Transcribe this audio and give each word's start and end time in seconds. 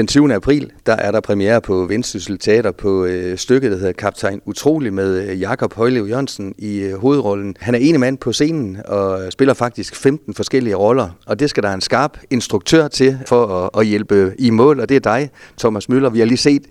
Den 0.00 0.06
20. 0.06 0.34
april, 0.34 0.72
der 0.86 0.92
er 0.92 1.10
der 1.10 1.20
premiere 1.20 1.60
på 1.60 1.86
Vendsyssel 1.86 2.38
Teater 2.38 2.70
på 2.72 3.04
øh, 3.04 3.38
stykket, 3.38 3.70
der 3.70 3.78
hedder 3.78 3.92
Kaptajn 3.92 4.40
Utrolig 4.46 4.92
med 4.92 5.28
øh, 5.28 5.40
Jakob 5.40 5.74
Højlev 5.74 6.06
Jørgensen 6.08 6.54
i 6.58 6.78
øh, 6.78 6.98
hovedrollen. 6.98 7.56
Han 7.60 7.74
er 7.74 7.78
ene 7.78 7.98
mand 7.98 8.18
på 8.18 8.32
scenen 8.32 8.78
og 8.84 9.32
spiller 9.32 9.54
faktisk 9.54 9.96
15 9.96 10.34
forskellige 10.34 10.74
roller, 10.74 11.08
og 11.26 11.40
det 11.40 11.50
skal 11.50 11.62
der 11.62 11.72
en 11.72 11.80
skarp 11.80 12.18
instruktør 12.30 12.88
til 12.88 13.18
for 13.26 13.46
at, 13.46 13.80
at 13.80 13.86
hjælpe 13.86 14.34
i 14.38 14.50
mål, 14.50 14.80
og 14.80 14.88
det 14.88 14.94
er 14.94 15.00
dig, 15.00 15.30
Thomas 15.58 15.88
Møller. 15.88 16.10
Vi 16.10 16.18
har 16.18 16.26
lige 16.26 16.38
set 16.38 16.62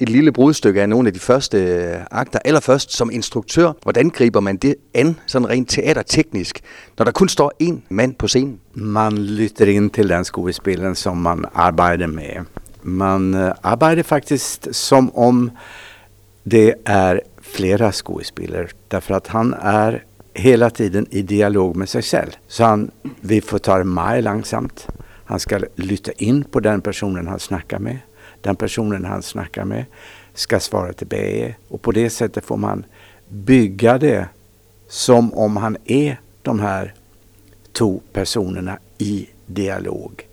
et 0.00 0.08
lille 0.08 0.32
brudstykke 0.32 0.82
af 0.82 0.88
nogle 0.88 1.06
af 1.06 1.14
de 1.14 1.20
første 1.20 1.58
øh, 1.58 1.94
akter. 2.10 2.38
Allerførst 2.44 2.96
som 2.96 3.10
instruktør, 3.12 3.72
hvordan 3.82 4.10
griber 4.10 4.40
man 4.40 4.56
det 4.56 4.74
an, 4.94 5.16
sådan 5.26 5.48
rent 5.48 5.68
teaterteknisk, 5.70 6.60
når 6.98 7.04
der 7.04 7.12
kun 7.12 7.28
står 7.28 7.52
én 7.62 7.74
mand 7.88 8.14
på 8.14 8.28
scenen? 8.28 8.60
Man 8.74 9.18
lytter 9.18 9.66
ind 9.66 9.90
til 9.90 10.08
den 10.08 10.24
skuespilleren, 10.24 10.94
som 10.94 11.16
man 11.16 11.44
arbejder 11.54 12.06
med. 12.06 12.44
Man 12.82 13.34
eh, 13.34 13.52
arbetar 13.60 14.02
faktiskt 14.02 14.74
som 14.74 15.10
om 15.10 15.50
det 16.42 16.74
är 16.84 17.22
flera 17.42 17.92
skådespelare 17.92 18.68
därför 18.88 19.14
att 19.14 19.26
han 19.26 19.54
är 19.54 20.04
hela 20.34 20.70
tiden 20.70 21.06
i 21.10 21.22
dialog 21.22 21.76
med 21.76 21.88
sig 21.88 22.02
själv. 22.02 22.30
Så 22.46 22.64
han, 22.64 22.90
vi 23.20 23.40
får 23.40 23.58
ta 23.58 23.78
det 23.78 23.84
meget 23.84 24.24
långsamt. 24.24 24.86
Han 25.24 25.40
ska 25.40 25.60
lytta 25.74 26.12
in 26.12 26.44
på 26.44 26.60
den 26.60 26.80
personen 26.80 27.26
han 27.26 27.38
snackar 27.38 27.78
med. 27.78 27.98
Den 28.40 28.56
personen 28.56 29.04
han 29.04 29.22
snackar 29.22 29.64
med 29.64 29.84
ska 30.34 30.60
svara 30.60 30.92
tillbaka 30.92 31.54
och 31.68 31.82
på 31.82 31.92
det 31.92 32.10
sättet 32.10 32.44
får 32.44 32.56
man 32.56 32.84
bygga 33.28 33.98
det 33.98 34.28
som 34.88 35.34
om 35.34 35.56
han 35.56 35.76
är 35.84 36.20
de 36.42 36.60
här 36.60 36.94
två 37.72 38.00
personerna 38.12 38.78
i 38.98 39.28
dialog 39.46 40.26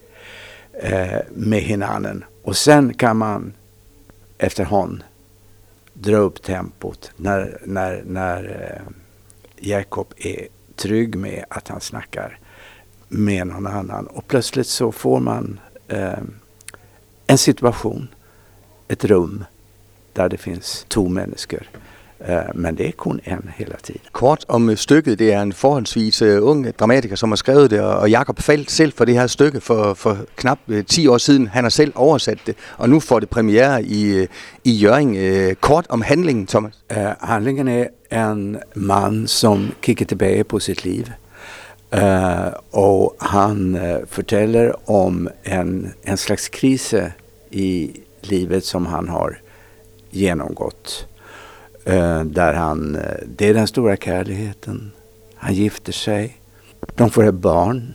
eh, 0.73 1.19
med 1.29 1.61
hinanden. 1.61 2.23
Och 2.45 2.57
sen 2.57 2.93
kan 2.93 3.17
man 3.17 3.53
efterhand 4.37 5.03
dra 5.93 6.17
upp 6.17 6.43
tempot 6.43 7.11
när, 7.15 7.61
när, 7.65 8.03
när 8.05 8.43
eh, 8.43 8.91
Jakob 9.55 10.13
är 10.17 10.47
trygg 10.75 11.15
med 11.15 11.45
att 11.49 11.67
han 11.67 11.81
snackar 11.81 12.39
med 13.07 13.47
någon 13.47 13.67
annan. 13.67 14.07
Och 14.07 14.27
plötsligt 14.27 14.67
så 14.67 14.91
får 14.91 15.19
man 15.19 15.59
eh, 15.87 16.19
en 17.27 17.37
situation, 17.37 18.07
ett 18.87 19.05
rum 19.05 19.45
där 20.13 20.29
det 20.29 20.37
finns 20.37 20.85
två 20.87 21.07
människor 21.07 21.69
men 22.55 22.77
det 22.77 22.87
er 22.87 22.91
kun 22.91 23.19
en 23.25 23.49
hele 23.57 23.75
tiden. 23.83 24.01
Kort 24.11 24.45
om 24.47 24.69
øh, 24.69 24.77
stykket. 24.77 25.19
Det 25.19 25.33
er 25.33 25.41
en 25.41 25.53
forholdsvis 25.53 26.21
uh, 26.21 26.37
ung 26.41 26.77
dramatiker, 26.79 27.15
som 27.15 27.31
har 27.31 27.35
skrevet 27.35 27.71
det, 27.71 27.81
og 27.81 28.09
Jakob 28.09 28.39
faldt 28.39 28.71
selv 28.71 28.93
for 28.93 29.05
det 29.05 29.15
her 29.15 29.27
stykke 29.27 29.61
for, 29.61 29.93
for 29.93 30.17
knap 30.35 30.59
uh, 30.67 30.81
10 30.81 31.07
år 31.07 31.17
siden. 31.17 31.47
Han 31.47 31.63
har 31.63 31.69
selv 31.69 31.91
oversat 31.95 32.37
det, 32.45 32.55
og 32.77 32.89
nu 32.89 32.99
får 32.99 33.19
det 33.19 33.29
premiere 33.29 33.83
i, 33.83 34.27
i 34.63 34.71
Jørgen. 34.71 35.09
Uh, 35.09 35.53
kort 35.53 35.85
om 35.89 36.01
handlingen, 36.01 36.47
Thomas. 36.47 36.73
Uh, 36.91 36.97
handlingen 37.21 37.67
er 37.67 37.87
en 38.11 38.57
mand, 38.75 39.27
som 39.27 39.73
kigger 39.81 40.05
tilbage 40.05 40.43
på 40.43 40.59
sit 40.59 40.83
liv. 40.83 41.05
Uh, 41.93 42.51
og 42.71 43.15
han 43.21 43.75
uh, 43.75 44.07
fortæller 44.07 44.89
om 44.89 45.27
en, 45.45 45.93
en 46.07 46.17
slags 46.17 46.49
krise 46.49 47.11
i 47.51 47.99
livet 48.23 48.65
som 48.65 48.85
han 48.85 49.07
har 49.07 49.37
genomgått. 50.13 51.07
Eh, 51.85 52.23
där 52.23 52.53
han, 52.53 52.95
eh, 52.95 53.01
det 53.25 53.49
är 53.49 53.53
den 53.53 53.67
stora 53.67 53.97
kärleken. 53.97 54.91
Han 55.35 55.53
gifter 55.53 55.91
sig. 55.91 56.37
De 56.95 57.09
får 57.09 57.25
ett 57.25 57.33
barn. 57.33 57.93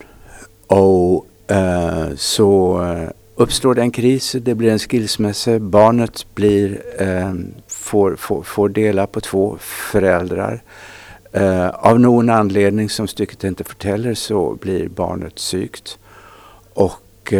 Och 0.67 1.27
eh, 1.51 2.09
så 2.17 2.83
eh, 2.83 3.11
uppstår 3.35 3.75
det 3.75 3.81
en 3.83 3.91
kris, 3.91 4.37
det 4.41 4.55
blir 4.55 4.71
en 4.71 4.79
skilsmässa. 4.79 5.59
Barnet 5.59 6.27
blir, 6.35 6.83
eh, 6.99 7.35
får, 7.69 8.17
får, 8.17 8.43
får 8.43 8.69
dela 8.69 9.07
på 9.07 9.21
två 9.21 9.57
föräldrar. 9.61 10.63
Eh, 11.33 11.69
av 11.69 12.01
någon 12.01 12.31
anledning 12.31 12.91
som 12.91 13.09
stycket 13.09 13.45
inte 13.45 13.65
förtäller 13.65 14.15
så 14.15 14.55
blir 14.61 14.89
barnet 14.89 15.39
sykt. 15.39 15.99
Och 16.75 17.35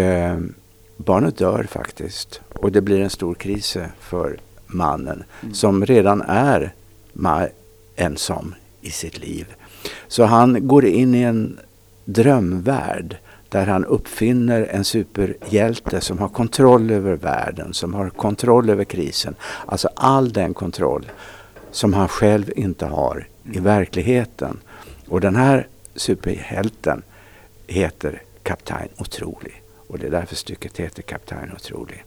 barnet 0.97 1.39
dör 1.39 1.67
faktiskt. 1.71 2.41
Och 2.49 2.73
det 2.73 2.81
blir 2.81 3.01
en 3.01 3.11
stor 3.11 3.35
kris 3.35 3.77
för 4.01 4.39
mannen 4.73 5.25
mm. 5.43 5.55
som 5.55 5.87
redan 5.87 6.23
är 6.23 6.73
ensam 7.97 8.55
i 8.81 8.91
sitt 8.91 9.19
liv. 9.19 9.55
Så 10.09 10.25
han 10.25 10.69
går 10.69 10.85
in 10.85 11.15
i 11.15 11.23
en 11.23 11.59
drömvärld 12.05 13.17
där 13.49 13.67
han 13.67 13.85
uppfinner 13.85 14.67
en 14.71 14.85
superhjälte 14.85 16.01
som 16.01 16.19
har 16.19 16.29
kontroll 16.29 16.91
över 16.91 17.17
världen, 17.17 17.75
som 17.75 17.95
har 17.95 18.11
kontroll 18.11 18.71
över 18.71 18.85
krisen. 18.85 19.35
Alltså 19.67 19.89
all 19.97 20.33
den 20.33 20.55
kontroll 20.55 21.11
som 21.71 21.95
han 21.95 22.09
själv 22.09 22.53
inte 22.57 22.87
har 22.87 23.27
i 23.45 23.49
mm. 23.49 23.65
verkligheten. 23.65 24.59
Och 25.09 25.21
den 25.21 25.37
här 25.37 25.67
superhjälten 25.95 27.03
heter 27.67 28.23
Kapten 28.43 28.89
Otrolig. 28.99 29.63
Och 29.87 29.99
det 29.99 30.07
är 30.07 30.11
därför 30.11 30.37
stycket 30.37 30.77
heter 30.77 31.03
Kapten 31.03 31.53
Otrolig. 31.57 32.05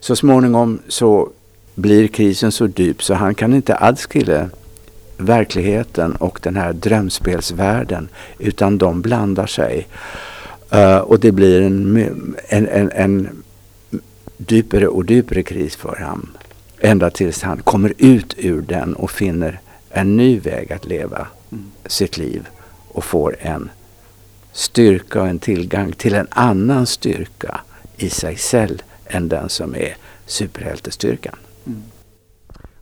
Så 0.00 0.16
småningom 0.16 0.78
så 0.88 1.30
blir 1.80 2.08
krisen 2.08 2.52
så 2.52 2.66
djup 2.66 3.02
så 3.02 3.14
han 3.14 3.34
kan 3.34 3.54
inte 3.54 3.76
adskilja 3.76 4.50
verkligheten 5.16 6.16
och 6.16 6.40
den 6.42 6.56
här 6.56 6.72
drömspelsvärlden 6.72 8.08
utan 8.38 8.78
de 8.78 9.02
blandar 9.02 9.46
sig. 9.46 9.86
Uh, 10.74 10.98
och 10.98 11.20
det 11.20 11.32
blir 11.32 11.62
en, 11.62 11.96
en, 12.48 12.68
en, 12.68 12.90
en 12.90 13.42
djupare 14.48 14.88
och 14.88 15.10
djupare 15.10 15.42
kris 15.42 15.76
för 15.76 15.96
honom. 15.96 16.30
Ända 16.78 17.10
tills 17.10 17.42
han 17.42 17.62
kommer 17.62 17.92
ut 17.98 18.34
ur 18.38 18.62
den 18.62 18.94
och 18.94 19.10
finner 19.10 19.60
en 19.90 20.16
ny 20.16 20.40
väg 20.40 20.72
att 20.72 20.86
leva 20.86 21.26
mm. 21.52 21.70
sitt 21.86 22.18
liv 22.18 22.48
och 22.88 23.04
får 23.04 23.36
en 23.40 23.70
styrka 24.52 25.20
och 25.20 25.28
en 25.28 25.38
tillgång 25.38 25.92
till 25.92 26.14
en 26.14 26.28
annan 26.30 26.86
styrka 26.86 27.60
i 27.96 28.10
sig 28.10 28.36
själv 28.36 28.82
än 29.06 29.28
den 29.28 29.48
som 29.48 29.74
är 29.74 29.96
superhjältestyrkan. 30.26 31.36
Mm. 31.64 31.82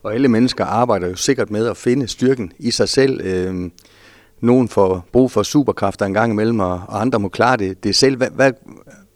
Og 0.03 0.15
alle 0.15 0.28
mennesker 0.28 0.65
arbejder 0.65 1.09
jo 1.09 1.16
sikkert 1.16 1.50
med 1.50 1.66
at 1.66 1.77
finde 1.77 2.09
styrken 2.09 2.53
i 2.59 2.71
sig 2.71 2.89
selv. 2.89 3.21
Øh, 3.25 3.71
nogen 4.41 4.69
får 4.69 5.05
brug 5.12 5.31
for 5.31 5.43
superkræfter 5.43 6.06
en 6.06 6.15
gang 6.15 6.33
imellem, 6.33 6.61
og, 6.61 6.83
og 6.89 7.00
andre 7.00 7.19
må 7.19 7.28
klare 7.28 7.56
det, 7.56 7.84
det 7.84 7.97
selv. 7.97 8.16
Hvad, 8.16 8.31
hvad, 8.31 8.53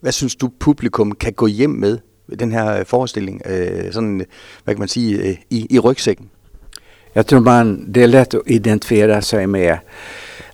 hvad 0.00 0.12
synes 0.12 0.36
du, 0.36 0.50
publikum 0.58 1.12
kan 1.12 1.32
gå 1.32 1.46
hjem 1.46 1.70
med 1.70 1.98
den 2.38 2.52
her 2.52 2.78
øh, 2.78 2.86
forestilling, 2.86 3.42
øh, 3.46 3.92
sådan, 3.92 4.20
øh, 4.20 4.26
hvad 4.64 4.74
kan 4.74 4.78
man 4.78 4.88
sige, 4.88 5.18
øh, 5.18 5.36
i, 5.50 5.66
i 5.70 5.78
rygsækken? 5.78 6.30
Jag 7.14 7.26
tror 7.26 7.40
man, 7.40 7.92
det 7.92 8.02
är 8.02 8.06
lätt 8.06 8.34
att 8.34 8.42
identifiera 8.46 9.22
sig 9.22 9.48
med 9.48 9.78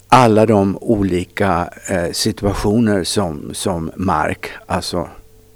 alla 0.09 0.47
de 0.47 0.79
olika 0.81 1.69
eh, 1.89 2.13
situationer 2.13 3.05
som, 3.05 3.55
som 3.55 3.91
Mark, 3.97 4.51
alltså 4.67 5.09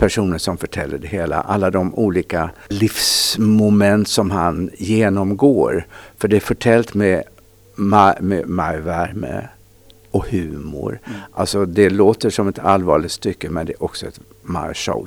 personer 0.02 0.38
som 0.38 0.58
förtäller 0.58 0.98
det 0.98 1.08
hela. 1.08 1.40
Alla 1.40 1.70
de 1.70 1.94
olika 1.94 2.50
livsmoment 2.68 4.08
som 4.08 4.30
han 4.30 4.70
genomgår. 4.74 5.86
För 6.18 6.28
det 6.28 6.36
är 6.36 6.40
förtält 6.40 6.94
med, 6.94 7.22
med, 7.76 8.48
med 8.48 8.82
värme 8.82 9.48
och 10.10 10.26
humor. 10.30 11.00
Mm. 11.04 11.18
Alltså 11.32 11.66
det 11.66 11.90
låter 11.90 12.30
som 12.30 12.48
ett 12.48 12.58
allvarligt 12.58 13.12
stycke 13.12 13.50
men 13.50 13.66
det 13.66 13.72
är 13.72 13.82
också 13.82 14.06
ett 14.06 14.20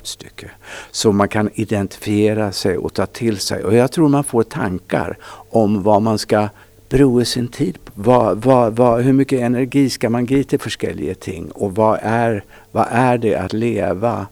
stycke. 0.06 0.50
Så 0.90 1.12
man 1.12 1.28
kan 1.28 1.50
identifiera 1.54 2.52
sig 2.52 2.76
och 2.76 2.94
ta 2.94 3.06
till 3.06 3.38
sig. 3.38 3.64
Och 3.64 3.74
jag 3.74 3.92
tror 3.92 4.08
man 4.08 4.24
får 4.24 4.42
tankar 4.42 5.18
om 5.50 5.82
vad 5.82 6.02
man 6.02 6.18
ska 6.18 6.48
bruka 6.88 7.24
sin 7.24 7.48
tid 7.48 7.78
på. 7.84 7.92
Vad, 7.94 8.42
vad, 8.42 8.76
vad, 8.76 9.02
hur 9.02 9.12
mycket 9.12 9.40
energi 9.40 9.90
ska 9.90 10.10
man 10.10 10.26
ge 10.26 10.44
till 10.44 10.58
olika 10.58 11.14
ting? 11.14 11.50
Och 11.50 11.74
vad 11.74 11.98
är, 12.02 12.44
vad 12.72 12.86
är 12.90 13.18
det 13.18 13.34
att 13.34 13.52
leva 13.52 14.26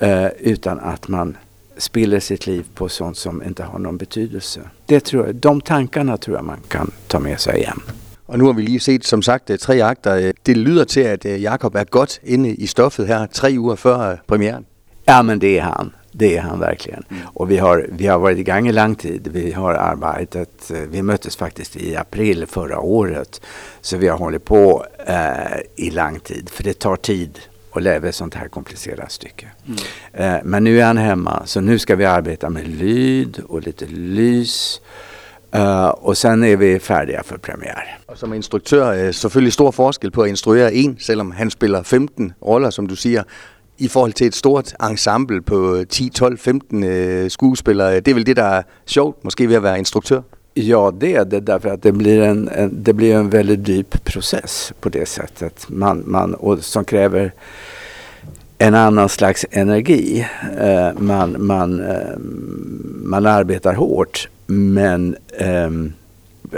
eh, 0.00 0.26
utan 0.40 0.80
att 0.80 1.08
man 1.08 1.36
spiller 1.78 2.20
sitt 2.20 2.46
liv 2.46 2.66
på 2.74 2.88
sånt 2.88 3.16
som 3.16 3.42
inte 3.42 3.62
har 3.62 3.78
någon 3.78 3.96
betydelse. 3.96 4.60
Det 4.86 5.00
tror 5.00 5.26
jag, 5.26 5.34
de 5.34 5.60
tankarna 5.60 6.16
tror 6.16 6.36
jag 6.36 6.44
man 6.44 6.60
kan 6.68 6.90
ta 7.06 7.18
med 7.18 7.40
sig 7.40 7.58
igen. 7.58 7.80
Og 8.26 8.38
nu 8.38 8.44
har 8.44 8.52
vi 8.52 8.62
lige 8.62 8.80
set, 8.80 9.04
som 9.04 9.22
sagt, 9.22 9.50
tre 9.60 9.82
akter. 9.82 10.32
Det 10.46 10.56
lyder 10.56 10.84
til, 10.84 11.00
at 11.00 11.26
øh, 11.26 11.42
Jakob 11.42 11.74
er 11.74 11.84
godt 11.84 12.20
inde 12.24 12.54
i 12.54 12.66
stoffet 12.66 13.06
her, 13.06 13.26
tre 13.26 13.54
uger 13.58 13.76
før 13.76 14.10
øh, 14.10 14.16
premieren. 14.26 14.66
Ja, 15.08 15.22
men 15.22 15.40
det 15.40 15.58
är 15.58 15.62
han. 15.62 15.92
Det 16.12 16.36
är 16.36 16.40
han 16.40 16.60
verkligen. 16.60 17.02
Mm. 17.08 17.22
Och 17.34 17.50
vi 17.50 17.56
har, 17.56 17.86
vi 17.92 18.06
har 18.06 18.18
varit 18.18 18.38
igång 18.38 18.68
i 18.68 18.72
lång 18.72 18.94
tid. 18.94 19.28
Vi 19.32 19.52
har 19.52 19.74
arbetat, 19.74 20.70
eh, 20.70 20.80
vi 20.90 21.02
möttes 21.02 21.36
faktiskt 21.36 21.76
i 21.76 21.96
april 21.96 22.46
förra 22.46 22.80
året. 22.80 23.40
Så 23.80 23.96
vi 23.96 24.08
har 24.08 24.18
hållit 24.18 24.44
på 24.44 24.84
eh, 25.06 25.60
i 25.76 25.90
lång 25.90 26.20
tid. 26.20 26.50
För 26.50 26.64
det 26.64 26.78
tar 26.78 26.96
tid 26.96 27.38
och 27.70 27.82
lära 27.82 28.08
ett 28.08 28.14
sånt 28.14 28.34
här 28.34 28.48
komplicerat 28.48 29.12
stycke. 29.12 29.46
Mm. 29.66 30.34
Eh, 30.34 30.40
men 30.44 30.64
nu 30.64 30.80
är 30.80 30.84
han 30.84 30.98
hemma 30.98 31.42
så 31.46 31.60
nu 31.60 31.78
ska 31.78 31.96
vi 31.96 32.04
arbeta 32.04 32.50
med 32.50 32.68
lyd 32.68 33.40
och 33.48 33.62
lite 33.62 33.86
lys. 33.86 34.80
Uh, 35.54 35.88
och 35.88 36.18
sen 36.18 36.44
är 36.44 36.56
vi 36.56 36.78
färdiga 36.78 37.22
för 37.22 37.38
premiär. 37.38 37.98
Och 38.06 38.18
som 38.18 38.34
instruktör 38.34 38.92
är 38.92 39.12
selvfølgelig 39.12 39.52
stor 39.52 39.72
forskel 39.72 40.10
på 40.10 40.22
att 40.22 40.28
instruera 40.28 40.70
en, 40.70 40.96
selvom 40.98 41.32
han 41.32 41.50
spelar 41.50 41.82
15 41.82 42.32
roller 42.40 42.70
som 42.70 42.88
du 42.88 42.96
säger. 42.96 43.24
i 43.80 43.88
forhold 43.88 44.12
til 44.12 44.26
et 44.26 44.34
stort 44.34 44.74
ensemble 44.82 45.42
på 45.42 45.84
10, 45.88 46.08
12, 46.08 46.38
15 46.38 46.84
øh, 46.84 47.30
skuespillere. 47.30 48.00
Det 48.00 48.08
er 48.08 48.14
vel 48.14 48.26
det, 48.26 48.36
der 48.36 48.44
er 48.44 48.62
sjovt, 48.86 49.24
måske 49.24 49.48
ved 49.48 49.56
at 49.56 49.62
være 49.62 49.78
instruktør? 49.78 50.20
Ja, 50.54 50.92
det 50.98 51.14
är 51.14 51.24
det 51.24 51.40
därför 51.40 51.68
att 51.68 51.82
det 51.82 51.92
blir 51.92 52.22
en, 52.22 52.48
en, 52.48 52.82
det 52.82 52.92
blir 52.92 53.14
en 53.14 53.30
väldigt 53.30 53.64
dyp 53.64 54.04
process 54.04 54.72
på 54.80 54.88
det 54.88 55.08
sättet. 55.08 55.66
Man, 55.68 56.02
man, 56.06 56.34
och 56.34 56.64
som 56.64 56.84
kräver 56.84 57.32
en 58.58 58.74
annan 58.74 59.08
slags 59.08 59.46
energi. 59.50 60.26
Eh, 60.58 60.88
man, 60.98 61.46
man, 61.46 61.80
eh, 61.80 62.18
man 63.02 63.26
arbetar 63.26 63.74
hårt 63.74 64.28
men 64.46 65.16
eh, 65.38 65.70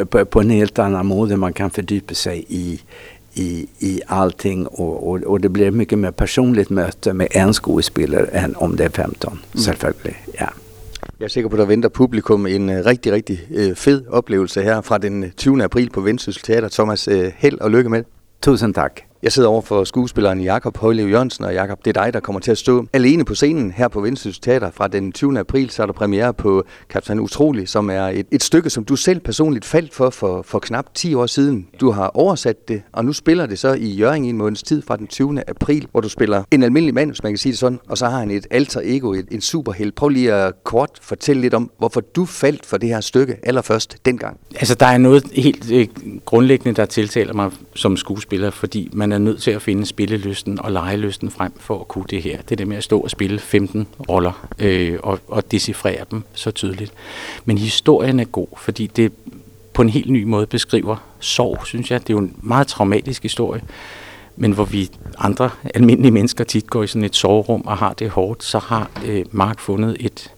på, 0.05 0.25
på 0.25 0.41
en 0.41 0.51
helt 0.51 0.79
annan 0.79 1.07
måte. 1.07 1.37
Man 1.37 1.53
kan 1.53 1.71
fördjupa 1.71 2.15
sig 2.15 2.45
i, 2.49 2.81
i, 3.35 3.67
i 3.79 4.01
allting 4.07 4.67
och, 4.67 5.09
och, 5.09 5.23
och 5.23 5.41
det 5.41 5.49
blir 5.49 5.71
mycket 5.71 5.99
mer 5.99 6.11
personligt 6.11 6.71
möte 6.71 7.13
med 7.13 7.29
en 7.31 7.53
skådespelare 7.53 8.27
än 8.27 8.57
om 8.57 8.77
det 8.77 8.85
är 8.85 8.91
15. 8.91 9.33
Mm. 9.33 9.63
Selvfølgelig, 9.65 10.17
ja. 10.39 10.49
Jeg 11.23 11.27
er 11.27 11.31
sikker 11.31 11.49
på, 11.51 11.57
at 11.57 11.59
der 11.59 11.65
venter 11.65 11.89
publikum 11.89 12.47
en 12.47 12.71
øh, 12.71 12.87
rigtig, 12.87 13.13
rigtig 13.13 13.41
øh, 13.51 13.75
fed 13.75 14.07
oplevelse 14.07 14.63
her 14.63 14.81
fra 14.81 14.99
den 14.99 15.25
øh, 15.25 15.31
20. 15.31 15.65
april 15.65 15.91
på 15.91 16.01
Vendsyssel 16.01 16.43
Teater. 16.43 16.69
Thomas, 16.69 17.09
held 17.37 17.61
og 17.61 17.71
lykke 17.71 17.91
med. 17.91 18.05
Tusind 18.43 18.75
tak. 18.75 19.12
Jeg 19.23 19.33
sidder 19.33 19.49
over 19.49 19.63
for 19.63 19.85
skuespilleren 19.85 20.41
Jakob 20.41 20.77
Højlev 20.77 21.09
Jørgensen, 21.09 21.45
og 21.45 21.55
Jakob, 21.55 21.85
det 21.85 21.97
er 21.97 22.03
dig, 22.03 22.15
der 22.15 22.21
kommer 22.21 22.41
til 22.41 22.51
at 22.51 22.59
stå 22.59 22.87
alene 22.93 23.25
på 23.25 23.35
scenen 23.35 23.71
her 23.71 23.89
på 23.89 24.01
Vendsyssel 24.01 24.43
Teater 24.43 24.71
fra 24.71 24.89
den 24.89 25.13
20. 25.13 25.39
april. 25.39 25.71
Så 25.71 25.83
er 25.83 25.87
der 25.87 25.93
premiere 25.93 26.35
på 26.35 26.65
Kaptajn 26.89 27.21
Utrolig, 27.21 27.69
som 27.69 27.91
er 27.91 28.03
et, 28.03 28.27
et 28.31 28.43
stykke, 28.43 28.71
som 28.71 28.85
du 28.85 28.97
selv 28.97 29.21
personligt 29.21 29.65
faldt 29.65 29.95
for, 29.95 30.11
for 30.11 30.43
for 30.43 30.59
knap 30.59 30.95
10 30.95 31.15
år 31.15 31.27
siden. 31.27 31.69
Du 31.81 31.91
har 31.91 32.07
oversat 32.09 32.69
det, 32.69 32.83
og 32.93 33.05
nu 33.05 33.13
spiller 33.13 33.47
det 33.47 33.59
så 33.59 33.73
i 33.73 33.91
Jørgen 33.91 34.25
i 34.25 34.29
en 34.29 34.37
måneds 34.37 34.63
tid 34.63 34.83
fra 34.83 34.97
den 34.97 35.07
20. 35.07 35.49
april, 35.49 35.87
hvor 35.91 36.01
du 36.01 36.09
spiller 36.09 36.45
en 36.51 36.63
almindelig 36.63 36.95
mand, 36.95 37.11
hvis 37.11 37.23
man 37.23 37.33
kan 37.33 37.39
sige 37.39 37.53
det 37.53 37.59
sådan, 37.59 37.79
og 37.89 37.99
så 37.99 38.07
har 38.07 38.19
han 38.19 38.31
et 38.31 38.47
alter 38.51 38.81
ego, 38.85 39.13
et, 39.13 39.27
en 39.31 39.41
superheld. 39.41 39.93
Prøv 39.93 40.09
lige 40.09 40.33
at 40.35 40.65
kort 40.65 40.91
fortælle 41.03 41.43
lidt 41.43 41.55
om, 41.55 41.71
hvorfor 41.79 42.01
du 42.01 42.25
faldt 42.25 42.67
for 42.67 42.77
det 42.77 42.89
her 42.89 43.01
stykke 43.01 43.37
allerførst 43.43 43.97
dengang. 44.05 44.37
Altså, 44.55 44.75
der 44.75 44.87
er 44.87 44.99
noget 44.99 45.25
helt 45.33 45.71
øh, 45.73 45.89
grundlæggende, 46.25 46.77
der 46.77 46.87
tiltaler 46.87 47.35
mig 47.35 47.51
som 47.75 47.97
skuespiller, 47.97 48.51
fordi 48.51 48.91
man 48.93 49.12
er 49.13 49.19
nødt 49.19 49.43
til 49.43 49.51
at 49.51 49.63
finde 49.63 49.87
spillelysten 49.87 50.61
og 50.61 50.73
legelysten 50.73 51.31
frem 51.31 51.53
for 51.57 51.81
at 51.81 51.89
kunne 51.89 52.05
det 52.11 52.23
her. 52.23 52.43
Det 52.43 52.53
er 52.53 52.57
det 52.57 52.69
med 52.69 52.77
at 52.77 52.85
stå 52.85 53.01
og 53.01 53.11
spille 53.11 53.39
15 53.39 53.87
roller 54.09 54.49
øh, 54.59 54.99
og, 55.03 55.19
og 55.29 55.51
decifrere 55.51 56.05
dem 56.11 56.23
så 56.35 56.51
tydeligt. 56.51 56.93
Men 57.45 57.59
historien 57.59 58.21
er 58.21 58.25
god, 58.25 58.47
fordi 58.57 58.87
det 58.87 59.13
på 59.75 59.83
en 59.83 59.89
helt 59.89 60.11
ny 60.11 60.25
måde 60.25 60.47
beskriver 60.47 60.97
sorg, 61.21 61.67
synes 61.67 61.91
jeg. 61.91 62.01
Det 62.01 62.11
er 62.11 62.15
jo 62.15 62.19
en 62.19 62.37
meget 62.43 62.67
traumatisk 62.67 63.23
historie. 63.23 63.63
Men 64.37 64.53
hvor 64.53 64.65
vi 64.65 64.91
andre 65.19 65.51
almindelige 65.75 66.13
mennesker 66.13 66.45
tit 66.45 66.71
går 66.71 66.83
i 66.83 66.87
sådan 66.87 67.05
et 67.05 67.17
soverum 67.17 67.63
og 67.67 67.77
har 67.77 67.93
det 67.93 68.11
hårdt, 68.11 68.45
så 68.45 68.59
har 68.59 68.91
øh, 69.07 69.25
Mark 69.31 69.61
fundet 69.61 69.97
et 70.01 70.31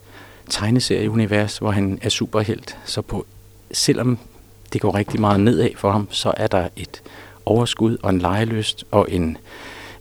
tegneserieunivers, 0.50 1.59
hvor 1.59 1.71
han 1.71 1.99
er 2.03 2.09
superhelt. 2.09 2.76
Så 2.85 3.03
på, 3.03 3.26
selvom 3.73 4.19
det 4.73 4.81
går 4.81 4.94
rigtig 4.94 5.21
meget 5.21 5.41
nedad 5.41 5.71
for 5.76 5.93
ham, 5.93 6.09
så 6.11 6.32
er 6.37 6.47
der 6.47 6.69
et 6.76 7.03
overskud 7.46 7.96
og 8.02 8.11
en 8.11 8.19
lejeløst 8.19 8.85
og 8.91 9.06
en 9.11 9.37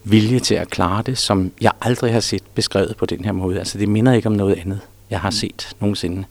vilje 0.03 0.39
til 0.39 0.55
at 0.55 0.69
klare 0.69 1.03
det, 1.05 1.17
som 1.17 1.51
jeg 1.61 1.71
aldrig 1.81 2.13
har 2.13 2.19
set 2.19 2.43
beskrevet 2.55 2.95
på 2.97 3.05
den 3.05 3.25
her 3.25 3.31
måde. 3.31 3.59
Altså 3.59 3.77
det 3.77 3.89
minder 3.89 4.13
ikke 4.13 4.27
om 4.27 4.33
noget 4.33 4.59
andet, 4.59 4.79
jeg 5.09 5.19
har 5.19 5.29
set 5.29 5.75
nogensinde. 5.79 6.25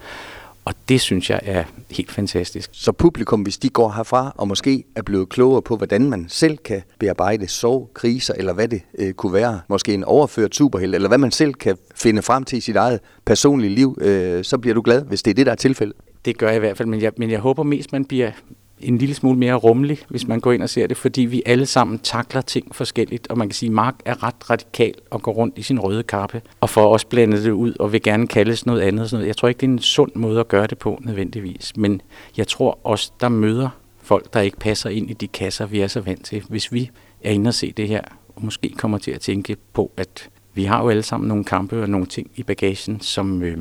Og 0.64 0.74
det 0.88 1.00
synes 1.00 1.30
jeg 1.30 1.40
er 1.42 1.64
helt 1.90 2.12
fantastisk. 2.12 2.70
Så 2.72 2.92
publikum, 2.92 3.42
hvis 3.42 3.58
de 3.58 3.68
går 3.68 3.92
herfra 3.92 4.34
og 4.36 4.48
måske 4.48 4.84
er 4.96 5.02
blevet 5.02 5.28
klogere 5.28 5.62
på, 5.62 5.76
hvordan 5.76 6.10
man 6.10 6.26
selv 6.28 6.58
kan 6.58 6.82
bearbejde 6.98 7.48
sorg, 7.48 7.90
kriser, 7.94 8.34
eller 8.34 8.52
hvad 8.52 8.68
det 8.68 8.82
øh, 8.98 9.12
kunne 9.12 9.32
være, 9.32 9.60
måske 9.68 9.94
en 9.94 10.04
overført 10.04 10.54
superheld, 10.54 10.94
eller 10.94 11.08
hvad 11.08 11.18
man 11.18 11.30
selv 11.30 11.54
kan 11.54 11.76
finde 11.94 12.22
frem 12.22 12.44
til 12.44 12.58
i 12.58 12.60
sit 12.60 12.76
eget 12.76 13.00
personlige 13.24 13.74
liv, 13.74 13.98
øh, 14.00 14.44
så 14.44 14.58
bliver 14.58 14.74
du 14.74 14.82
glad, 14.82 15.04
hvis 15.04 15.22
det 15.22 15.30
er 15.30 15.34
det, 15.34 15.46
der 15.46 15.52
er 15.52 15.56
tilfældet. 15.56 15.96
Det 16.24 16.38
gør 16.38 16.48
jeg 16.48 16.56
i 16.56 16.60
hvert 16.60 16.76
fald, 16.76 16.88
men 16.88 17.02
jeg, 17.02 17.12
men 17.16 17.30
jeg 17.30 17.40
håber 17.40 17.62
mest, 17.62 17.92
man 17.92 18.04
bliver 18.04 18.30
en 18.82 18.98
lille 18.98 19.14
smule 19.14 19.38
mere 19.38 19.54
rummelig, 19.54 19.98
hvis 20.08 20.26
man 20.26 20.40
går 20.40 20.52
ind 20.52 20.62
og 20.62 20.70
ser 20.70 20.86
det, 20.86 20.96
fordi 20.96 21.20
vi 21.20 21.42
alle 21.46 21.66
sammen 21.66 21.98
takler 21.98 22.40
ting 22.40 22.74
forskelligt, 22.74 23.26
og 23.26 23.38
man 23.38 23.48
kan 23.48 23.54
sige, 23.54 23.68
at 23.68 23.74
Mark 23.74 23.94
er 24.04 24.22
ret 24.22 24.50
radikal 24.50 24.94
og 25.10 25.22
går 25.22 25.32
rundt 25.32 25.58
i 25.58 25.62
sin 25.62 25.80
røde 25.80 26.02
kappe, 26.02 26.42
og 26.60 26.70
får 26.70 26.92
også 26.92 27.06
blandet 27.06 27.44
det 27.44 27.50
ud, 27.50 27.74
og 27.78 27.92
vil 27.92 28.02
gerne 28.02 28.26
kaldes 28.26 28.66
noget 28.66 28.80
andet. 28.80 29.10
Sådan 29.10 29.20
noget. 29.20 29.28
Jeg 29.28 29.36
tror 29.36 29.48
ikke, 29.48 29.60
det 29.60 29.66
er 29.66 29.70
en 29.70 29.78
sund 29.78 30.12
måde 30.14 30.40
at 30.40 30.48
gøre 30.48 30.66
det 30.66 30.78
på, 30.78 31.00
nødvendigvis, 31.04 31.72
men 31.76 32.02
jeg 32.36 32.48
tror 32.48 32.78
også, 32.84 33.12
der 33.20 33.28
møder 33.28 33.68
folk, 34.02 34.34
der 34.34 34.40
ikke 34.40 34.56
passer 34.56 34.90
ind 34.90 35.10
i 35.10 35.12
de 35.12 35.28
kasser, 35.28 35.66
vi 35.66 35.80
er 35.80 35.86
så 35.86 36.00
vant 36.00 36.24
til. 36.24 36.42
Hvis 36.48 36.72
vi 36.72 36.90
er 37.20 37.30
inde 37.30 37.48
og 37.48 37.54
se 37.54 37.72
det 37.72 37.88
her, 37.88 38.00
og 38.36 38.44
måske 38.44 38.68
kommer 38.76 38.98
til 38.98 39.10
at 39.10 39.20
tænke 39.20 39.56
på, 39.72 39.92
at 39.96 40.28
vi 40.54 40.64
har 40.64 40.82
jo 40.82 40.88
alle 40.88 41.02
sammen 41.02 41.28
nogle 41.28 41.44
kampe 41.44 41.82
og 41.82 41.90
nogle 41.90 42.06
ting 42.06 42.30
i 42.36 42.42
bagagen, 42.42 43.00
som 43.00 43.42
øh, 43.42 43.58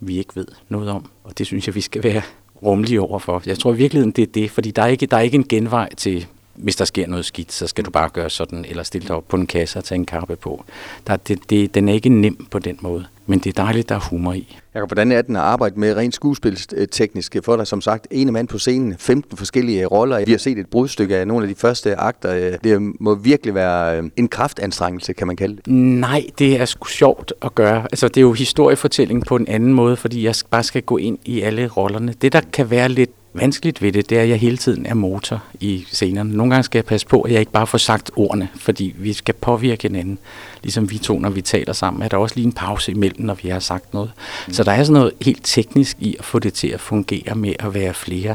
vi 0.00 0.18
ikke 0.18 0.36
ved 0.36 0.46
noget 0.68 0.88
om, 0.88 1.10
og 1.24 1.38
det 1.38 1.46
synes 1.46 1.66
jeg, 1.66 1.74
vi 1.74 1.80
skal 1.80 2.02
være 2.04 2.22
rummelige 2.62 3.00
overfor. 3.00 3.42
Jeg 3.46 3.58
tror 3.58 3.74
i 3.74 3.76
virkeligheden, 3.76 4.12
det 4.12 4.22
er 4.22 4.32
det, 4.32 4.50
fordi 4.50 4.70
der 4.70 4.82
er 4.82 4.86
ikke, 4.86 5.06
der 5.06 5.16
er 5.16 5.20
ikke 5.20 5.34
en 5.34 5.48
genvej 5.48 5.94
til, 5.94 6.26
hvis 6.62 6.76
der 6.76 6.84
sker 6.84 7.06
noget 7.06 7.24
skidt, 7.24 7.52
så 7.52 7.66
skal 7.66 7.84
du 7.84 7.90
bare 7.90 8.08
gøre 8.08 8.30
sådan, 8.30 8.64
eller 8.68 8.82
stille 8.82 9.08
dig 9.08 9.16
op 9.16 9.28
på 9.28 9.36
en 9.36 9.46
kasse 9.46 9.78
og 9.78 9.84
tage 9.84 9.96
en 9.96 10.06
kappe 10.06 10.36
på. 10.36 10.64
Der, 11.06 11.16
det, 11.16 11.50
det, 11.50 11.74
den 11.74 11.88
er 11.88 11.92
ikke 11.92 12.08
nem 12.08 12.46
på 12.50 12.58
den 12.58 12.78
måde, 12.80 13.06
men 13.26 13.38
det 13.38 13.58
er 13.58 13.62
dejligt, 13.62 13.88
der 13.88 13.94
er 13.94 14.00
humor 14.00 14.32
i. 14.32 14.56
Jakob, 14.74 14.88
hvordan 14.88 15.12
er 15.12 15.22
den 15.22 15.36
at 15.36 15.42
arbejde 15.42 15.80
med 15.80 15.96
rent 15.96 16.14
skuespilsteknisk 16.14 17.36
for 17.44 17.56
dig? 17.56 17.66
Som 17.66 17.80
sagt, 17.80 18.06
ene 18.10 18.32
mand 18.32 18.48
på 18.48 18.58
scenen, 18.58 18.94
15 18.98 19.36
forskellige 19.36 19.86
roller. 19.86 20.24
Vi 20.24 20.30
har 20.30 20.38
set 20.38 20.58
et 20.58 20.66
brudstykke 20.66 21.16
af 21.16 21.26
nogle 21.26 21.44
af 21.44 21.54
de 21.54 21.60
første 21.60 21.96
akter. 21.96 22.56
Det 22.64 23.00
må 23.00 23.14
virkelig 23.14 23.54
være 23.54 23.98
øh, 23.98 24.10
en 24.16 24.28
kraftanstrengelse, 24.28 25.12
kan 25.12 25.26
man 25.26 25.36
kalde 25.36 25.56
det. 25.56 25.66
Nej, 25.72 26.26
det 26.38 26.60
er 26.60 26.64
sgu 26.64 26.88
sjovt 26.88 27.32
at 27.42 27.54
gøre. 27.54 27.82
Altså, 27.82 28.08
det 28.08 28.16
er 28.16 28.20
jo 28.20 28.32
historiefortælling 28.32 29.26
på 29.26 29.36
en 29.36 29.48
anden 29.48 29.72
måde, 29.72 29.96
fordi 29.96 30.24
jeg 30.24 30.34
bare 30.50 30.62
skal 30.62 30.82
gå 30.82 30.96
ind 30.96 31.18
i 31.24 31.40
alle 31.40 31.66
rollerne. 31.66 32.14
Det, 32.22 32.32
der 32.32 32.40
kan 32.52 32.70
være 32.70 32.88
lidt 32.88 33.10
vanskeligt 33.34 33.82
ved 33.82 33.92
det, 33.92 34.10
det 34.10 34.18
er, 34.18 34.22
at 34.22 34.28
jeg 34.28 34.38
hele 34.38 34.56
tiden 34.56 34.86
er 34.86 34.94
motor 34.94 35.42
i 35.60 35.84
scenerne. 35.92 36.36
Nogle 36.36 36.50
gange 36.50 36.64
skal 36.64 36.78
jeg 36.78 36.84
passe 36.84 37.06
på, 37.06 37.20
at 37.20 37.32
jeg 37.32 37.40
ikke 37.40 37.52
bare 37.52 37.66
får 37.66 37.78
sagt 37.78 38.10
ordene, 38.16 38.48
fordi 38.56 38.94
vi 38.98 39.12
skal 39.12 39.34
påvirke 39.34 39.82
hinanden. 39.82 40.18
Ligesom 40.62 40.90
vi 40.90 40.98
to, 40.98 41.18
når 41.18 41.30
vi 41.30 41.42
taler 41.42 41.72
sammen, 41.72 42.02
er 42.02 42.08
der 42.08 42.16
også 42.16 42.34
lige 42.36 42.46
en 42.46 42.52
pause 42.52 42.92
imellem, 42.92 43.24
når 43.24 43.34
vi 43.42 43.48
har 43.48 43.58
sagt 43.58 43.94
noget. 43.94 44.10
Mm. 44.46 44.52
Så 44.52 44.64
der 44.64 44.72
er 44.72 44.84
sådan 44.84 45.00
noget 45.00 45.12
helt 45.22 45.40
teknisk 45.44 45.96
i 46.00 46.16
at 46.18 46.24
få 46.24 46.38
det 46.38 46.54
til 46.54 46.68
at 46.68 46.80
fungere 46.80 47.34
med 47.34 47.54
at 47.58 47.74
være 47.74 47.94
flere. 47.94 48.34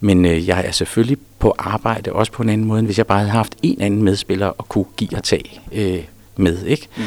Men 0.00 0.24
øh, 0.24 0.48
jeg 0.48 0.64
er 0.66 0.72
selvfølgelig 0.72 1.18
på 1.38 1.54
arbejde, 1.58 2.12
også 2.12 2.32
på 2.32 2.42
en 2.42 2.48
anden 2.48 2.66
måde, 2.66 2.78
end 2.78 2.86
hvis 2.86 2.98
jeg 2.98 3.06
bare 3.06 3.18
havde 3.18 3.30
haft 3.30 3.54
en 3.62 3.80
anden 3.80 4.02
medspiller 4.02 4.46
og 4.46 4.68
kunne 4.68 4.84
give 4.96 5.10
og 5.16 5.24
tage 5.24 5.60
øh, 5.72 6.04
med. 6.36 6.64
Ikke? 6.64 6.88
Mm. 6.96 7.02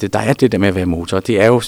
Det, 0.00 0.12
der 0.12 0.18
er 0.18 0.32
det 0.32 0.52
der 0.52 0.58
med 0.58 0.68
at 0.68 0.74
være 0.74 0.86
motor. 0.86 1.20
Det 1.20 1.40
er 1.40 1.46
jo 1.46 1.62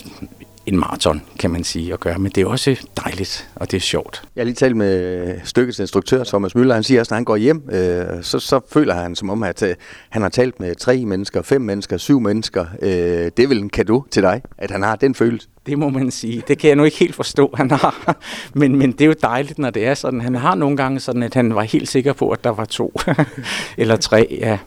en 0.67 0.79
maraton, 0.79 1.23
kan 1.39 1.51
man 1.51 1.65
sige, 1.65 1.93
at 1.93 2.01
gøre. 2.01 2.19
Men 2.19 2.33
det 2.35 2.43
er 2.43 2.47
også 2.47 2.89
dejligt, 3.05 3.51
og 3.55 3.71
det 3.71 3.77
er 3.77 3.81
sjovt. 3.81 4.23
Jeg 4.37 4.41
har 4.41 4.45
lige 4.45 4.55
talt 4.55 4.77
med 4.77 5.35
stykkets 5.45 5.79
instruktør, 5.79 6.25
Thomas 6.25 6.55
Møller. 6.55 6.75
Han 6.75 6.83
siger 6.83 7.01
også, 7.01 7.15
når 7.15 7.17
han 7.17 7.25
går 7.25 7.37
hjem, 7.37 7.69
øh, 7.73 8.05
så, 8.23 8.39
så 8.39 8.61
føler 8.73 8.95
han 8.95 9.15
som 9.15 9.31
om, 9.31 9.43
at 9.43 9.63
øh, 9.63 9.75
han 10.09 10.23
har 10.23 10.29
talt 10.29 10.61
med 10.61 10.75
tre 10.75 11.05
mennesker, 11.05 11.43
fem 11.43 11.61
mennesker, 11.61 11.97
syv 11.97 12.21
mennesker. 12.21 12.67
Øh, 12.83 12.89
det 12.89 13.39
er 13.39 13.47
vel 13.47 13.59
en 13.59 13.71
kado 13.71 14.05
til 14.11 14.23
dig, 14.23 14.43
at 14.59 14.71
han 14.71 14.83
har 14.83 14.97
den 14.97 15.15
følelse? 15.15 15.49
Det 15.67 15.79
må 15.79 15.89
man 15.89 16.11
sige. 16.11 16.43
Det 16.49 16.59
kan 16.59 16.69
jeg 16.69 16.77
nu 16.77 16.85
ikke 16.85 16.97
helt 16.97 17.15
forstå, 17.15 17.55
han 17.57 17.71
har. 17.71 18.17
Men, 18.55 18.77
men 18.77 18.93
det 18.93 19.01
er 19.01 19.07
jo 19.07 19.15
dejligt, 19.23 19.59
når 19.59 19.71
det 19.71 19.87
er 19.87 19.95
sådan. 19.95 20.21
Han 20.21 20.35
har 20.35 20.55
nogle 20.55 20.77
gange 20.77 21.01
sådan, 21.01 21.23
at 21.23 21.35
han 21.35 21.55
var 21.55 21.63
helt 21.63 21.89
sikker 21.89 22.13
på, 22.13 22.31
at 22.31 22.45
der 22.45 22.51
var 22.51 22.65
to 22.65 22.93
eller 23.79 23.97
tre. 23.97 24.39
Ja. 24.41 24.59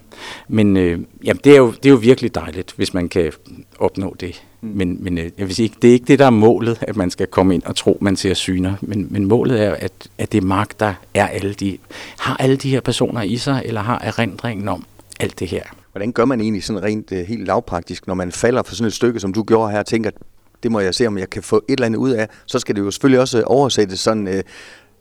Men 0.47 0.77
øh, 0.77 0.99
jamen, 1.23 1.41
det, 1.43 1.53
er 1.53 1.57
jo, 1.57 1.71
det 1.71 1.85
er 1.85 1.89
jo 1.89 1.95
virkelig 1.95 2.35
dejligt, 2.35 2.73
hvis 2.75 2.93
man 2.93 3.09
kan 3.09 3.31
opnå 3.79 4.15
det. 4.19 4.43
Mm. 4.61 4.69
Men, 4.69 5.03
men 5.03 5.17
øh, 5.17 5.31
jeg 5.37 5.47
vil 5.47 5.55
sige, 5.55 5.73
det 5.81 5.87
er 5.87 5.93
ikke 5.93 6.05
det, 6.05 6.19
der 6.19 6.25
er 6.25 6.29
målet, 6.29 6.77
at 6.81 6.95
man 6.95 7.11
skal 7.11 7.27
komme 7.27 7.53
ind 7.55 7.63
og 7.63 7.75
tro, 7.75 7.97
man 8.01 8.15
ser 8.15 8.33
syner. 8.33 8.73
Men, 8.81 9.07
men 9.09 9.25
målet 9.25 9.61
er, 9.61 9.71
at, 9.71 9.91
at 10.17 10.31
det 10.31 10.37
er 10.37 10.45
Mark, 10.45 10.79
der 10.79 10.93
er 11.13 11.27
alle 11.27 11.53
de, 11.53 11.77
har 12.19 12.37
alle 12.37 12.55
de 12.55 12.69
her 12.69 12.81
personer 12.81 13.21
i 13.21 13.37
sig, 13.37 13.61
eller 13.65 13.81
har 13.81 13.99
erindringen 13.99 14.67
om 14.67 14.85
alt 15.19 15.39
det 15.39 15.47
her. 15.47 15.63
Hvordan 15.91 16.11
gør 16.11 16.25
man 16.25 16.41
egentlig 16.41 16.63
sådan 16.63 16.83
rent 16.83 17.11
uh, 17.11 17.17
helt 17.17 17.47
lavpraktisk, 17.47 18.07
når 18.07 18.13
man 18.13 18.31
falder 18.31 18.63
for 18.63 18.75
sådan 18.75 18.87
et 18.87 18.93
stykke, 18.93 19.19
som 19.19 19.33
du 19.33 19.43
gjorde 19.43 19.71
her, 19.71 19.79
og 19.79 19.85
tænker, 19.85 20.11
det 20.63 20.71
må 20.71 20.79
jeg 20.79 20.95
se, 20.95 21.07
om 21.07 21.17
jeg 21.17 21.29
kan 21.29 21.43
få 21.43 21.55
et 21.55 21.73
eller 21.73 21.85
andet 21.85 21.99
ud 21.99 22.11
af. 22.11 22.27
Så 22.45 22.59
skal 22.59 22.75
det 22.75 22.81
jo 22.81 22.91
selvfølgelig 22.91 23.19
også 23.19 23.43
oversættes 23.43 23.99
sådan, 23.99 24.27
uh, 24.27 24.33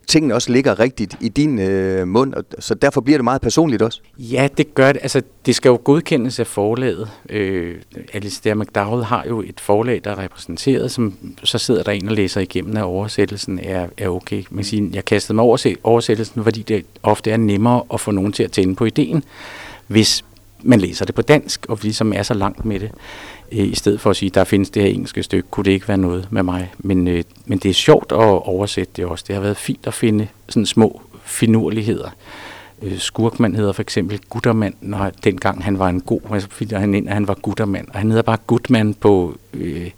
tingene 0.09 0.35
også 0.35 0.53
ligger 0.53 0.81
rigtigt 0.81 1.17
i 1.21 1.29
din 1.29 1.59
øh, 1.59 2.09
mund, 2.09 2.35
og, 2.35 2.45
så 2.59 2.75
derfor 2.75 3.01
bliver 3.01 3.19
det 3.19 3.25
meget 3.25 3.41
personligt 3.41 3.83
også. 3.83 4.01
Ja, 4.19 4.49
det 4.57 4.75
gør 4.75 4.93
det. 4.93 5.03
Altså, 5.03 5.23
det 5.47 5.55
skal 5.55 5.69
jo 5.69 5.81
godkendes 5.85 6.41
af 6.41 6.47
forlaget. 6.47 7.11
Øh, 7.31 7.77
Alistair 8.13 8.55
McDowell 8.55 9.05
har 9.05 9.25
jo 9.29 9.43
et 9.43 9.61
forlag, 9.61 10.01
der 10.05 10.11
er 10.11 10.19
repræsenteret, 10.19 10.91
som 10.91 11.15
så 11.45 11.59
sidder 11.59 11.83
der 11.83 11.93
en 11.93 12.09
og 12.09 12.15
læser 12.15 12.41
igennem, 12.41 12.77
at 12.77 12.83
oversættelsen 12.83 13.61
er, 13.63 13.87
er 13.99 14.09
okay. 14.09 14.45
Man 14.51 14.65
siger, 14.65 14.91
jeg 14.93 15.05
kastede 15.05 15.35
mig 15.35 15.45
over 15.45 15.75
oversættelsen, 15.85 16.45
fordi 16.45 16.63
det 16.63 16.85
ofte 17.03 17.31
er 17.31 17.37
nemmere 17.37 17.83
at 17.95 18.01
få 18.01 18.11
nogen 18.11 18.33
til 18.33 18.43
at 18.43 18.53
tænde 18.53 18.75
på 18.75 18.85
ideen, 18.85 19.25
hvis 19.87 20.25
man 20.63 20.81
læser 20.81 21.05
det 21.05 21.15
på 21.15 21.23
dansk, 21.23 21.67
og 21.69 21.83
vi 21.83 21.93
som 21.93 22.13
er 22.13 22.23
så 22.23 22.35
langt 22.35 22.65
med 22.65 22.81
det. 22.81 22.91
Øh, 23.53 23.67
I 23.67 23.75
stedet 23.75 24.01
for 24.01 24.11
at 24.11 24.17
sige, 24.17 24.31
der 24.31 24.45
findes 24.45 24.71
det 24.71 24.83
her 24.83 24.91
engelske 24.91 25.23
stykke, 25.23 25.49
kunne 25.51 25.65
det 25.65 25.71
ikke 25.71 25.89
være 25.89 25.99
noget 25.99 26.29
med 26.31 26.43
mig. 26.43 26.73
Men, 26.79 27.09
øh, 27.09 27.25
men 27.47 27.59
det 27.59 27.69
er 27.69 27.75
sjovt 27.75 28.13
at 28.13 28.19
oversætte 28.19 28.93
det 28.97 29.05
også. 29.05 29.25
Det 29.29 29.35
har 29.35 29.43
været 29.43 29.57
fint 29.57 29.87
at 29.87 29.95
finde 29.95 30.29
sådan 30.49 30.67
små 30.67 31.01
finurligheder. 31.25 32.11
Øh, 32.83 32.99
Skurkmand 32.99 33.57
hedder 33.57 33.73
for 33.73 33.83
eksempel 33.83 34.21
Guttermand, 34.29 34.75
når 34.81 35.11
dengang 35.25 35.65
han 35.65 35.79
var 35.79 35.89
en 35.89 36.01
god, 36.01 36.21
altså 36.33 36.49
så 36.51 36.57
finder 36.57 36.79
han 36.79 36.95
ind, 36.95 37.09
at 37.09 37.15
han 37.15 37.29
var 37.29 37.35
Guttermand. 37.35 37.89
Og 37.89 37.99
han 37.99 38.11
hedder 38.11 38.23
bare 38.23 38.39
Gutman 38.47 38.95
på, 38.95 39.39
øh, 39.55 39.91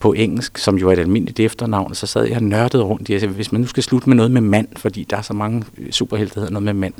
på 0.00 0.12
engelsk, 0.12 0.58
som 0.58 0.78
jo 0.78 0.88
er 0.88 0.92
et 0.92 0.98
almindeligt 0.98 1.40
efternavn. 1.40 1.94
Så 1.94 2.06
sad 2.06 2.24
jeg 2.24 2.36
og 2.36 2.42
nørdede 2.42 2.82
rundt 2.82 3.08
i, 3.08 3.12
altså, 3.12 3.28
hvis 3.28 3.52
man 3.52 3.60
nu 3.60 3.66
skal 3.66 3.82
slutte 3.82 4.08
med 4.08 4.16
noget 4.16 4.30
med 4.30 4.40
mand, 4.40 4.68
fordi 4.76 5.06
der 5.10 5.16
er 5.16 5.22
så 5.22 5.32
mange 5.32 5.64
superhelte, 5.90 6.34
der 6.34 6.40
hedder 6.40 6.52
noget 6.52 6.64
med 6.64 6.74
mand. 6.74 6.94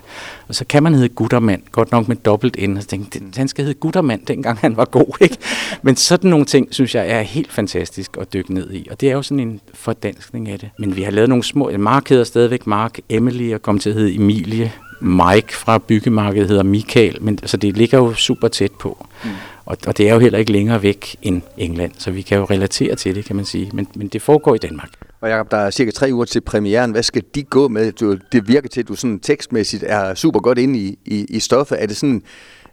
Og 0.49 0.55
så 0.55 0.65
kan 0.65 0.83
man 0.83 0.95
hedde 0.95 1.09
Guttermand, 1.09 1.63
godt 1.73 1.93
nok 1.93 2.09
med 2.09 2.17
dobbelt 2.17 2.69
N. 2.69 2.77
Og 2.77 2.83
så 2.83 2.89
tænkte 2.89 3.21
han 3.37 3.49
skal 3.49 3.65
hedde 3.65 3.79
Guttermand, 3.79 4.27
dengang 4.27 4.59
han 4.59 4.77
var 4.77 4.85
god. 4.85 5.17
Ikke? 5.21 5.37
Men 5.83 5.97
sådan 5.97 6.31
nogle 6.31 6.45
ting, 6.45 6.69
synes 6.71 6.95
jeg, 6.95 7.09
er 7.09 7.23
helt 7.23 7.53
fantastisk 7.53 8.17
at 8.21 8.33
dykke 8.33 8.55
ned 8.55 8.73
i. 8.73 8.89
Og 8.91 9.01
det 9.01 9.09
er 9.09 9.13
jo 9.13 9.23
sådan 9.23 9.41
en 9.49 9.61
fordanskning 9.75 10.49
af 10.49 10.59
det. 10.59 10.71
Men 10.79 10.97
vi 10.97 11.03
har 11.03 11.11
lavet 11.11 11.29
nogle 11.29 11.45
små, 11.45 11.71
Mark 11.79 12.09
hedder 12.09 12.25
stadigvæk 12.25 12.67
Mark, 12.67 12.99
Emily 13.09 13.43
er 13.45 13.59
kommet 13.59 13.83
til 13.83 13.91
at 13.91 13.97
hedde 13.97 14.15
Emilie, 14.15 14.73
Mike 15.01 15.57
fra 15.57 15.79
byggemarkedet 15.79 16.49
hedder 16.49 16.63
Michael, 16.63 17.19
men 17.21 17.39
altså, 17.43 17.57
det 17.57 17.77
ligger 17.77 17.99
jo 17.99 18.15
super 18.15 18.49
tæt 18.49 18.73
på. 18.73 19.07
Mm. 19.25 19.31
Og, 19.71 19.77
og 19.87 19.99
det 19.99 20.09
er 20.09 20.15
jo 20.15 20.19
heller 20.19 20.39
ikke 20.39 20.53
længere 20.53 20.83
væk 20.83 21.17
end 21.23 21.43
England, 21.57 21.93
så 21.99 22.11
vi 22.11 22.23
kan 22.23 22.39
jo 22.39 22.45
relatere 22.45 22.97
til 22.97 23.15
det, 23.15 23.25
kan 23.25 23.37
man 23.37 23.45
sige. 23.45 23.71
Men, 23.75 23.87
men 23.95 24.09
det 24.09 24.23
foregår 24.23 24.55
i 24.55 24.59
Danmark. 24.59 24.91
Og 25.21 25.29
Jacob, 25.29 25.51
der 25.51 25.57
er 25.57 25.71
cirka 25.71 25.91
tre 25.91 26.11
uger 26.13 26.25
til 26.25 26.41
premieren. 26.41 26.91
Hvad 26.91 27.03
skal 27.03 27.23
de 27.35 27.43
gå 27.43 27.69
med? 27.69 27.93
Du, 27.93 28.17
det 28.33 28.49
virker 28.49 28.69
til, 28.69 28.81
at 28.81 28.89
du 28.89 28.95
sådan 28.95 29.21
tekstmæssigt 29.21 29.85
er 29.87 30.15
super 30.15 30.41
godt 30.41 30.59
inde 30.59 30.79
i, 30.79 30.99
i, 31.05 31.27
i 31.29 31.41
stoffet. 31.41 31.83
Er 31.83 31.87
det 31.87 31.97
sådan 31.97 32.23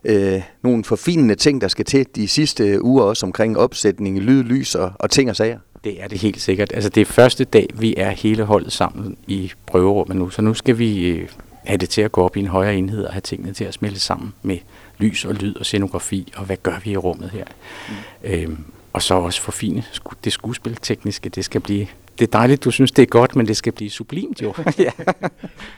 øh, 0.04 0.42
nogle 0.64 0.84
forfinende 0.84 1.36
ting, 1.36 1.62
der 1.62 1.68
skal 1.68 1.86
til 1.86 2.06
de 2.16 2.28
sidste 2.28 2.84
uger 2.84 3.04
også 3.04 3.26
omkring 3.26 3.58
opsætning, 3.58 4.20
lyd, 4.20 4.44
lys 4.44 4.76
og, 4.76 4.92
og 4.96 5.10
ting 5.10 5.30
og 5.30 5.36
sager? 5.36 5.60
Det 5.84 6.04
er 6.04 6.08
det 6.08 6.22
helt 6.22 6.42
sikkert. 6.42 6.72
Altså 6.74 6.90
det 6.90 7.02
er 7.02 7.06
første 7.06 7.44
dag, 7.44 7.68
vi 7.74 7.94
er 7.98 8.10
hele 8.10 8.44
holdet 8.44 8.72
sammen 8.72 9.18
i 9.28 9.52
prøverummet 9.68 10.18
nu, 10.18 10.30
så 10.30 10.42
nu 10.42 10.54
skal 10.54 10.78
vi 10.80 11.08
øh, 11.08 11.30
have 11.66 11.78
det 11.78 11.90
til 11.90 12.02
at 12.02 12.12
gå 12.12 12.22
op 12.22 12.38
i 12.38 12.40
en 12.40 12.48
højere 12.48 12.76
enhed 12.76 13.06
og 13.06 13.14
have 13.14 13.22
tingene 13.22 13.54
til 13.54 13.64
at 13.64 13.74
smelte 13.74 14.00
sammen 14.00 14.34
med 14.44 14.58
lys 14.98 15.26
og 15.26 15.34
lyd 15.34 15.56
og 15.56 15.66
scenografi, 15.66 16.34
og 16.36 16.46
hvad 16.46 16.58
gør 16.64 16.80
vi 16.80 16.92
i 16.92 16.98
rummet 16.98 17.30
her? 17.30 17.46
Mm. 17.90 17.96
Øhm, 18.24 18.64
og 18.94 19.02
så 19.02 19.14
også 19.14 19.42
forfine 19.42 19.84
det 20.24 20.34
skuespiltekniske. 20.34 21.30
Det 21.30 21.46
skal 21.46 21.62
blive 21.62 21.88
det 22.20 22.28
er 22.28 22.32
dejligt, 22.32 22.64
du 22.64 22.72
synes, 22.72 22.92
det 22.92 23.02
er 23.02 23.06
godt, 23.06 23.36
men 23.36 23.48
det 23.48 23.58
skal 23.58 23.74
blive 23.74 23.90
sublimt 23.90 24.42
jo. 24.42 24.54
ja. 24.66 24.92
Det 24.98 25.30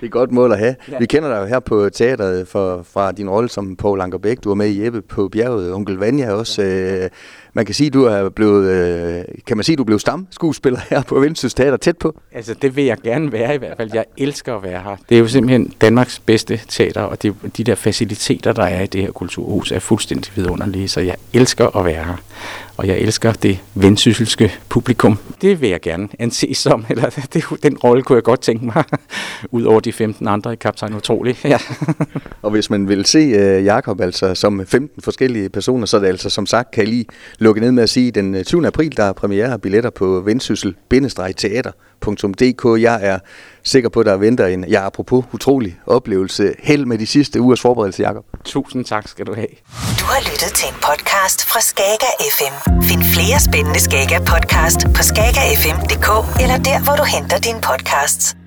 er 0.02 0.06
et 0.06 0.12
godt 0.12 0.32
mål 0.32 0.52
at 0.52 0.60
have. 0.60 0.76
Ja. 0.92 0.98
Vi 1.00 1.06
kender 1.06 1.30
dig 1.30 1.42
jo 1.42 1.46
her 1.46 1.60
på 1.60 1.90
teateret 1.90 2.48
for, 2.48 2.86
fra 2.94 3.12
din 3.12 3.30
rolle 3.30 3.50
som 3.50 3.76
Paul 3.76 4.02
Ankerbæk. 4.02 4.44
Du 4.44 4.50
var 4.50 4.56
med 4.56 4.68
i 4.68 4.84
Jeppe 4.84 5.02
på 5.02 5.30
bjerget, 5.30 5.74
Onkel 5.74 5.96
Vanya 5.96 6.32
også. 6.32 6.62
Ja. 6.62 7.04
Øh, 7.04 7.10
man 7.54 7.66
kan 7.66 7.76
sige, 7.76 7.90
du 7.90 8.04
er 8.04 8.30
blevet, 8.30 8.70
øh, 8.70 9.24
kan 9.48 9.58
man 9.58 9.64
sige, 9.64 9.76
du 9.76 9.84
blev 9.84 10.00
stamskuespiller 10.00 10.80
her 10.90 11.02
på 11.02 11.20
Vendsyssel 11.20 11.58
Teater 11.58 11.78
tæt 11.78 11.98
på? 11.98 12.20
Altså, 12.32 12.54
det 12.54 12.76
vil 12.76 12.84
jeg 12.84 12.98
gerne 13.04 13.32
være 13.32 13.56
i 13.56 13.58
hvert 13.58 13.78
fald. 13.78 13.90
Jeg 13.94 14.06
elsker 14.18 14.56
at 14.56 14.64
være 14.64 14.82
her. 14.82 14.96
Det 15.10 15.16
er 15.16 15.20
jo 15.20 15.28
simpelthen 15.28 15.74
Danmarks 15.82 16.20
bedste 16.20 16.62
teater, 16.68 17.02
og 17.02 17.22
det, 17.22 17.36
de 17.58 17.64
der 17.64 17.76
faciliteter, 17.76 18.54
der 18.54 18.64
er 18.64 18.82
i 18.82 18.88
det 18.88 19.02
her 19.02 19.12
kulturhus, 19.12 19.72
er 19.72 19.80
fuldstændig 19.80 20.32
vidunderlige, 20.36 20.88
så 20.88 21.02
jeg 21.02 21.16
elsker 21.34 21.78
at 21.78 21.86
være 21.86 22.04
her. 22.04 22.16
Og 22.80 22.88
jeg 22.88 22.98
elsker 22.98 23.34
det 23.34 23.60
vendsysselske 23.76 24.54
publikum. 24.70 25.18
Det 25.42 25.62
vil 25.62 25.70
jeg 25.70 25.82
gerne 25.82 26.08
anse 26.20 26.54
som, 26.54 26.86
eller 26.90 27.10
det, 27.34 27.44
den 27.64 27.78
rolle 27.78 28.04
kunne 28.04 28.16
jeg 28.16 28.24
godt 28.24 28.42
tænke 28.42 28.66
mig, 28.66 28.84
ud 29.52 29.64
over 29.64 29.80
de 29.80 29.94
15 29.94 30.28
andre 30.28 30.54
i 30.54 30.56
Kaptajn 30.56 30.94
Utrolig. 30.94 31.38
Ja. 31.50 31.58
og 32.42 32.52
hvis 32.52 32.70
man 32.70 32.88
vil 32.88 33.06
se 33.06 33.58
uh, 33.58 33.66
Jakob 33.66 34.02
altså 34.02 34.36
som 34.36 34.66
15 34.66 35.02
forskellige 35.02 35.50
personer, 35.50 35.86
så 35.86 35.98
er 35.98 36.02
det 36.02 36.08
altså 36.08 36.30
som 36.30 36.46
sagt, 36.46 36.72
kan 36.72 36.84
I 36.84 36.88
lige 36.88 37.06
lukke 37.40 37.62
ned 37.62 37.72
med 37.72 37.84
at 37.84 37.90
sige, 37.90 38.12
den 38.12 38.36
øh, 38.36 38.44
20. 38.44 38.68
april, 38.68 38.98
der 38.98 39.04
er 39.04 39.14
premiere 39.14 39.60
billetter 39.60 39.90
på 39.90 40.22
vendsyssel-teater.dk. 40.26 41.89
Jeg 42.78 43.00
er 43.02 43.20
sikker 43.64 43.90
på, 43.90 44.00
at 44.00 44.06
der 44.06 44.18
venter 44.18 44.46
en, 44.48 44.66
ja, 44.70 44.86
apropos 44.86 45.26
utrolig 45.34 45.80
oplevelse. 45.86 46.54
Held 46.60 46.86
med 46.86 46.98
de 46.98 47.08
sidste 47.08 47.42
ugers 47.42 47.62
forberedelse, 47.62 48.02
Jakob. 48.04 48.26
Tusind 48.46 48.86
tak 48.86 49.08
skal 49.08 49.26
du 49.26 49.34
have. 49.36 49.48
Du 50.00 50.06
har 50.06 50.32
lyttet 50.32 50.52
til 50.56 50.68
en 50.70 50.76
podcast 50.76 51.46
fra 51.46 51.60
Skager 51.62 52.14
FM. 52.38 52.82
Find 52.84 53.04
flere 53.04 53.40
spændende 53.40 53.80
Skager 53.80 54.20
podcast 54.20 54.80
på 54.96 55.02
skagerfm.dk 55.04 56.10
eller 56.42 56.58
der, 56.58 56.84
hvor 56.84 56.96
du 56.96 57.04
henter 57.04 57.38
dine 57.38 57.62
podcasts. 57.62 58.39